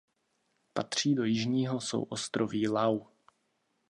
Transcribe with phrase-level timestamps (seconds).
[0.73, 2.99] Patří do jižního souostroví Lau.